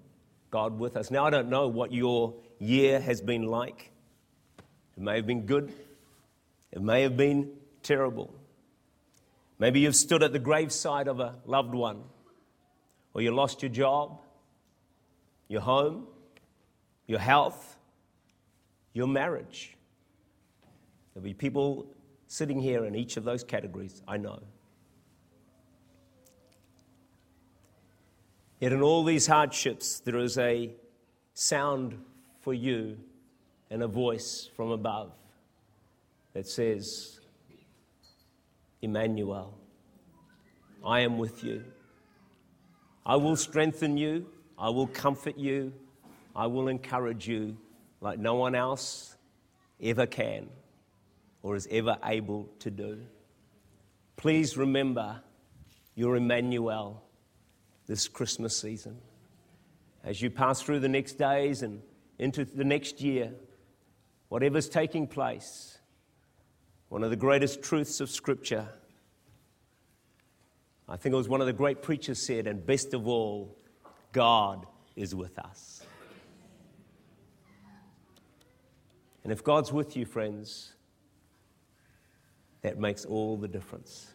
God 0.52 0.78
with 0.78 0.96
us. 0.96 1.10
Now, 1.10 1.26
I 1.26 1.30
don't 1.30 1.50
know 1.50 1.68
what 1.68 1.92
your 1.92 2.36
year 2.60 3.00
has 3.00 3.22
been 3.22 3.44
like. 3.44 3.92
It 4.96 5.02
may 5.02 5.16
have 5.16 5.26
been 5.26 5.46
good, 5.46 5.74
it 6.72 6.82
may 6.82 7.02
have 7.02 7.18
been 7.18 7.52
terrible. 7.82 8.34
Maybe 9.64 9.80
you've 9.80 9.96
stood 9.96 10.24
at 10.24 10.34
the 10.34 10.40
graveside 10.40 11.08
of 11.08 11.22
a 11.22 11.40
loved 11.46 11.74
one, 11.74 12.04
or 13.14 13.22
you 13.22 13.34
lost 13.34 13.64
your 13.64 13.72
job, 13.72 14.20
your 15.48 15.62
home, 15.62 16.06
your 17.08 17.20
health, 17.20 17.78
your 18.92 19.08
marriage. 19.08 19.78
There'll 21.14 21.24
be 21.24 21.34
people 21.34 21.88
sitting 22.28 22.60
here 22.60 22.84
in 22.84 22.94
each 22.94 23.16
of 23.16 23.24
those 23.24 23.42
categories, 23.42 24.02
I 24.06 24.18
know. 24.18 24.44
Yet 28.60 28.74
in 28.74 28.82
all 28.82 29.06
these 29.06 29.28
hardships, 29.28 30.02
there 30.02 30.18
is 30.18 30.38
a 30.38 30.72
sound 31.36 32.04
for 32.42 32.54
you 32.54 32.98
and 33.70 33.82
a 33.82 33.88
voice 33.88 34.50
from 34.58 34.72
above 34.72 35.14
that 36.34 36.48
says, 36.48 37.22
Emmanuel, 38.84 39.58
I 40.86 41.00
am 41.00 41.18
with 41.18 41.44
you. 41.44 41.64
I 43.06 43.16
will 43.16 43.38
strengthen 43.38 43.98
you. 43.98 44.28
I 44.58 44.70
will 44.70 44.88
comfort 44.88 45.38
you. 45.38 45.74
I 46.36 46.48
will 46.48 46.68
encourage 46.68 47.28
you 47.28 47.58
like 48.02 48.20
no 48.20 48.36
one 48.36 48.56
else 48.56 49.16
ever 49.82 50.06
can 50.06 50.50
or 51.42 51.56
is 51.56 51.68
ever 51.72 51.98
able 52.04 52.50
to 52.60 52.70
do. 52.70 53.00
Please 54.18 54.58
remember 54.58 55.22
your 55.96 56.16
Emmanuel 56.16 57.04
this 57.88 58.08
Christmas 58.08 58.60
season. 58.60 58.98
As 60.04 60.22
you 60.22 60.30
pass 60.30 60.62
through 60.62 60.82
the 60.82 60.90
next 60.90 61.14
days 61.14 61.62
and 61.62 61.82
into 62.20 62.44
the 62.44 62.64
next 62.64 63.02
year, 63.02 63.32
whatever's 64.28 64.68
taking 64.68 65.08
place, 65.08 65.73
one 66.94 67.04
of 67.04 67.10
the 67.10 67.16
greatest 67.16 67.64
truths 67.64 68.02
of 68.02 68.08
Scripture, 68.08 68.68
I 70.88 70.96
think 70.96 71.12
it 71.12 71.16
was 71.16 71.28
one 71.28 71.42
of 71.42 71.48
the 71.48 71.54
great 71.54 71.82
preachers 71.82 72.24
said, 72.24 72.46
and 72.46 72.64
best 72.64 72.94
of 72.94 73.08
all, 73.08 73.58
God 74.12 74.68
is 74.96 75.16
with 75.16 75.40
us. 75.40 75.82
And 79.24 79.34
if 79.34 79.44
God's 79.44 79.74
with 79.74 79.98
you, 79.98 80.06
friends, 80.06 80.74
that 82.62 82.78
makes 82.78 83.06
all 83.06 83.38
the 83.38 83.48
difference. 83.48 84.14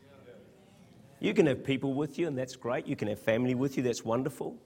You 1.19 1.35
can 1.35 1.47
have 1.47 1.64
people 1.64 1.95
with 1.95 2.17
you, 2.17 2.29
and 2.29 2.38
that's 2.38 2.55
great. 2.55 2.87
You 2.87 2.95
can 2.95 3.09
have 3.09 3.19
family 3.19 3.57
with 3.57 3.77
you, 3.77 3.83
that's 3.83 4.05
wonderful. 4.05 4.57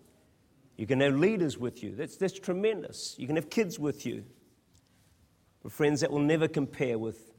You 0.76 0.86
can 0.86 1.00
have 1.00 1.16
leaders 1.16 1.56
with 1.56 1.82
you, 1.82 1.96
that's, 1.96 2.18
that's 2.18 2.38
tremendous. 2.38 3.14
You 3.18 3.26
can 3.26 3.36
have 3.36 3.48
kids 3.48 3.78
with 3.78 4.04
you. 4.04 4.22
But, 5.62 5.72
friends, 5.72 6.02
that 6.02 6.10
will 6.10 6.18
never 6.18 6.46
compare 6.46 6.98
with 6.98 7.31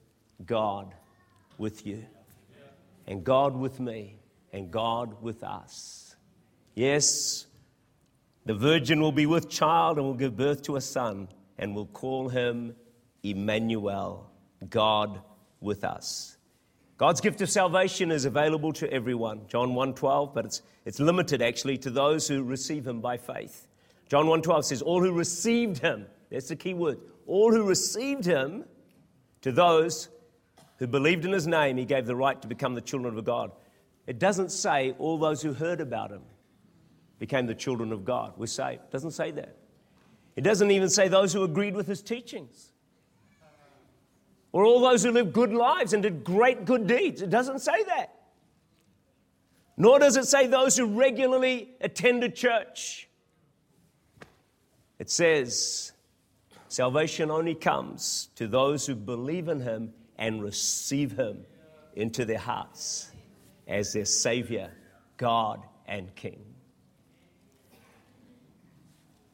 God 0.45 0.93
with 1.57 1.85
you, 1.85 2.05
and 3.07 3.23
God 3.23 3.55
with 3.55 3.79
me, 3.79 4.19
and 4.51 4.71
God 4.71 5.21
with 5.21 5.43
us. 5.43 6.15
Yes, 6.75 7.45
the 8.45 8.53
virgin 8.53 9.01
will 9.01 9.11
be 9.11 9.25
with 9.25 9.49
child 9.49 9.97
and 9.97 10.05
will 10.05 10.13
give 10.13 10.35
birth 10.35 10.61
to 10.63 10.75
a 10.75 10.81
son, 10.81 11.27
and 11.57 11.75
will 11.75 11.87
call 11.87 12.29
him 12.29 12.75
Emmanuel, 13.23 14.29
God 14.69 15.21
with 15.61 15.83
us. 15.83 16.37
God's 16.97 17.21
gift 17.21 17.41
of 17.41 17.49
salvation 17.49 18.11
is 18.11 18.25
available 18.25 18.71
to 18.73 18.91
everyone. 18.91 19.41
John 19.47 19.73
1:12, 19.73 20.33
but 20.33 20.45
it's, 20.45 20.61
it's 20.85 20.99
limited 20.99 21.41
actually 21.41 21.77
to 21.79 21.89
those 21.89 22.27
who 22.27 22.43
receive 22.43 22.87
him 22.87 23.01
by 23.01 23.17
faith. 23.17 23.67
John 24.09 24.25
1:12 24.25 24.63
says, 24.65 24.81
All 24.81 25.01
who 25.01 25.11
received 25.11 25.79
him, 25.79 26.05
that's 26.29 26.49
the 26.49 26.55
key 26.55 26.73
word, 26.73 26.99
all 27.25 27.51
who 27.51 27.63
received 27.63 28.25
him, 28.25 28.65
to 29.41 29.51
those 29.51 30.09
who 30.83 30.87
believed 30.87 31.23
in 31.23 31.31
his 31.31 31.47
name, 31.47 31.77
he 31.77 31.85
gave 31.85 32.05
the 32.05 32.15
right 32.15 32.41
to 32.41 32.45
become 32.45 32.75
the 32.75 32.81
children 32.81 33.17
of 33.17 33.23
God. 33.23 33.53
It 34.05 34.19
doesn't 34.19 34.51
say 34.51 34.93
all 34.99 35.17
those 35.17 35.41
who 35.41 35.53
heard 35.53 35.79
about 35.79 36.11
him 36.11 36.23
became 37.19 37.45
the 37.45 37.55
children 37.55 37.93
of 37.93 38.03
God. 38.03 38.33
We're 38.35 38.47
saved. 38.47 38.81
It 38.81 38.91
doesn't 38.91 39.11
say 39.11 39.31
that. 39.31 39.55
It 40.35 40.41
doesn't 40.41 40.71
even 40.71 40.89
say 40.89 41.07
those 41.07 41.31
who 41.31 41.43
agreed 41.43 41.73
with 41.73 41.87
his 41.87 42.01
teachings 42.01 42.73
or 44.51 44.65
all 44.65 44.81
those 44.81 45.05
who 45.05 45.11
lived 45.11 45.31
good 45.31 45.53
lives 45.53 45.93
and 45.93 46.03
did 46.03 46.25
great 46.25 46.65
good 46.65 46.85
deeds. 46.85 47.21
It 47.21 47.29
doesn't 47.29 47.59
say 47.59 47.81
that. 47.85 48.13
Nor 49.77 49.99
does 49.99 50.17
it 50.17 50.25
say 50.25 50.47
those 50.47 50.75
who 50.75 50.85
regularly 50.85 51.69
attended 51.79 52.35
church. 52.35 53.07
It 54.99 55.09
says 55.09 55.93
salvation 56.67 57.31
only 57.31 57.55
comes 57.55 58.27
to 58.35 58.49
those 58.49 58.85
who 58.85 58.95
believe 58.95 59.47
in 59.47 59.61
him 59.61 59.93
and 60.17 60.43
receive 60.43 61.13
him 61.13 61.45
into 61.95 62.25
their 62.25 62.39
hearts 62.39 63.11
as 63.67 63.93
their 63.93 64.05
Savior, 64.05 64.71
God, 65.17 65.61
and 65.87 66.13
King. 66.15 66.43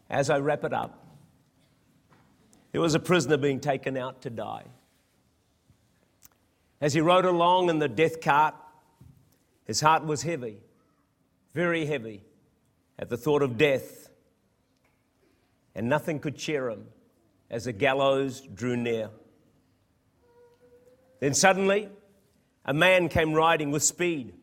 As 0.09 0.29
I 0.29 0.39
wrap 0.39 0.63
it 0.63 0.73
up, 0.73 1.05
there 2.71 2.81
was 2.81 2.95
a 2.95 2.99
prisoner 2.99 3.37
being 3.37 3.59
taken 3.59 3.97
out 3.97 4.21
to 4.23 4.29
die. 4.29 4.65
As 6.81 6.93
he 6.93 7.01
rode 7.01 7.25
along 7.25 7.69
in 7.69 7.79
the 7.79 7.87
death 7.87 8.21
cart, 8.21 8.55
His 9.65 9.81
heart 9.81 10.03
was 10.03 10.23
heavy, 10.23 10.57
very 11.53 11.85
heavy, 11.85 12.23
at 12.97 13.07
the 13.07 13.17
thought 13.17 13.43
of 13.43 13.55
death, 13.55 14.09
and 15.75 15.87
nothing 15.87 16.19
could 16.19 16.35
cheer 16.35 16.71
him 16.71 16.87
as 17.51 17.65
the 17.65 17.71
gallows 17.71 18.41
drew 18.41 18.75
near. 18.75 19.11
Then 21.19 21.33
suddenly, 21.33 21.89
a 22.65 22.73
man 22.73 23.09
came 23.09 23.33
riding 23.33 23.71
with 23.71 23.83
speed 23.83 24.33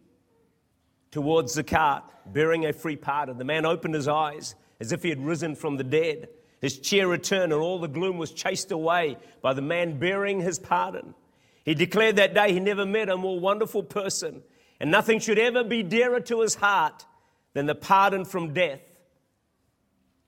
towards 1.11 1.55
the 1.55 1.65
cart, 1.65 2.05
bearing 2.27 2.67
a 2.67 2.73
free 2.73 2.97
pardon. 2.97 3.39
The 3.39 3.45
man 3.45 3.65
opened 3.65 3.95
his 3.95 4.09
eyes 4.09 4.55
as 4.81 4.93
if 4.93 5.03
he 5.03 5.09
had 5.09 5.25
risen 5.25 5.55
from 5.55 5.77
the 5.77 5.85
dead. 5.85 6.29
His 6.61 6.79
cheer 6.79 7.09
returned, 7.09 7.53
and 7.53 7.63
all 7.63 7.79
the 7.79 7.89
gloom 7.89 8.19
was 8.19 8.33
chased 8.33 8.73
away 8.73 9.17
by 9.41 9.55
the 9.55 9.63
man 9.63 9.99
bearing 9.99 10.41
his 10.41 10.59
pardon. 10.59 11.15
He 11.65 11.75
declared 11.75 12.17
that 12.17 12.35
day 12.35 12.53
he 12.53 12.61
never 12.61 12.87
met 12.87 13.09
a 13.09 13.17
more 13.17 13.41
wonderful 13.41 13.83
person, 13.83 14.43
and 14.81 14.91
nothing 14.91 15.19
should 15.19 15.39
ever 15.39 15.65
be 15.65 15.83
dearer 15.83 16.21
to 16.21 16.41
his 16.41 16.55
heart 16.55 17.07
than 17.55 17.67
the 17.67 17.75
pardon 17.75 18.25
from 18.25 18.53
death, 18.53 18.83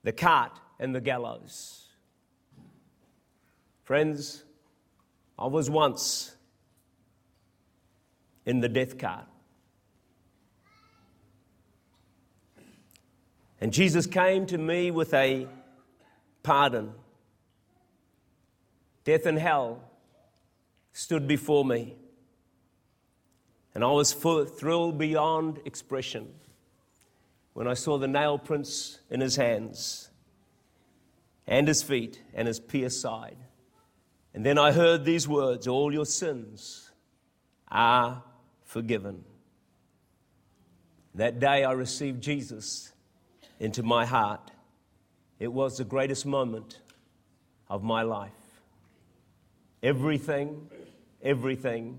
the 0.03 0.13
cart, 0.13 0.59
and 0.81 0.95
the 0.95 1.01
gallows. 1.01 1.89
Friends, 3.85 4.45
I 5.39 5.47
was 5.47 5.69
once 5.71 6.35
in 8.49 8.61
the 8.61 8.69
death 8.69 8.97
cart. 8.97 9.27
And 13.61 13.75
Jesus 13.75 14.07
came 14.07 14.47
to 14.47 14.57
me 14.57 14.91
with 14.91 15.13
a 15.13 15.47
pardon. 16.43 16.95
Death 19.05 19.27
and 19.27 19.39
hell 19.39 19.83
stood 20.95 21.29
before 21.29 21.63
me. 21.63 21.97
And 23.75 23.85
I 23.85 23.89
was 23.89 24.15
full, 24.15 24.47
thrilled 24.47 24.97
beyond 24.97 25.61
expression 25.67 26.33
when 27.53 27.69
I 27.69 27.75
saw 27.75 27.99
the 27.99 28.09
nail 28.09 28.39
prints 28.39 28.99
in 29.11 29.21
his 29.21 29.37
hands 29.37 30.09
and 31.47 31.69
his 31.69 31.83
feet 31.83 32.23
and 32.33 32.49
his 32.49 32.61
pierced 32.61 33.03
side. 33.03 33.37
And 34.33 34.47
then 34.47 34.57
I 34.57 34.73
heard 34.73 35.05
these 35.05 35.29
words 35.29 35.69
All 35.69 35.93
your 35.93 36.07
sins 36.07 36.91
are 37.71 38.23
forgiven. 38.69 39.25
That 41.15 41.41
day 41.41 41.65
I 41.65 41.73
received 41.73 42.23
Jesus 42.23 42.93
into 43.59 43.83
my 43.83 44.05
heart. 44.05 44.51
It 45.41 45.49
was 45.49 45.79
the 45.79 45.85
greatest 45.85 46.27
moment 46.27 46.81
of 47.71 47.83
my 47.83 48.03
life. 48.03 48.31
Everything, 49.83 50.69
everything, 51.23 51.99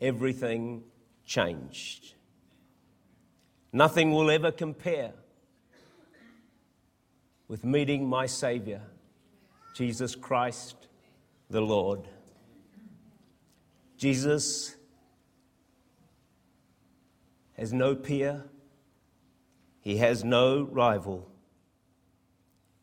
everything 0.00 0.82
changed. 1.24 2.14
Nothing 3.72 4.10
will 4.10 4.30
ever 4.30 4.50
compare 4.50 5.12
with 7.46 7.64
meeting 7.64 8.08
my 8.08 8.26
Savior, 8.26 8.82
Jesus 9.72 10.16
Christ 10.16 10.88
the 11.48 11.60
Lord. 11.60 12.08
Jesus 13.96 14.74
has 17.62 17.72
no 17.72 17.94
peer, 17.94 18.42
he 19.82 19.98
has 19.98 20.24
no 20.24 20.64
rival. 20.64 21.30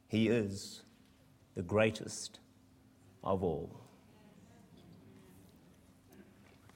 He 0.07 0.29
is 0.29 0.83
the 1.53 1.61
greatest 1.61 2.39
of 3.21 3.43
all. 3.43 3.81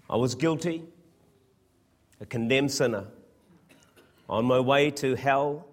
I 0.10 0.18
was 0.18 0.36
guilty, 0.36 0.84
a 2.20 2.26
condemned 2.26 2.74
sinner, 2.74 3.06
on 4.28 4.44
my 4.44 4.60
way 4.60 4.92
to 4.92 5.16
hell 5.16 5.66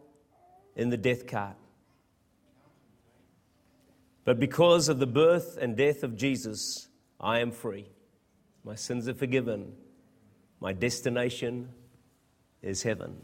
in 0.76 0.88
the 0.88 0.96
death 0.96 1.26
cart. 1.26 1.56
But 4.24 4.38
because 4.38 4.88
of 4.88 5.00
the 5.00 5.06
birth 5.08 5.58
and 5.60 5.76
death 5.76 6.04
of 6.04 6.16
Jesus, 6.16 6.86
I 7.18 7.40
am 7.40 7.50
free. 7.50 7.88
My 8.62 8.76
sins 8.76 9.08
are 9.08 9.14
forgiven. 9.14 9.72
My 10.60 10.72
destination 10.72 11.70
is 12.62 12.82
heaven. 12.82 13.16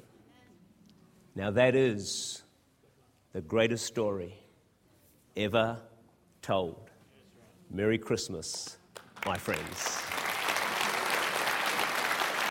Now, 1.35 1.51
that 1.51 1.75
is 1.75 2.43
the 3.33 3.41
greatest 3.41 3.85
story 3.85 4.35
ever 5.37 5.79
told. 6.41 6.91
Merry 7.71 7.99
Christmas, 7.99 8.79
my 9.27 9.37
friends. 9.37 10.16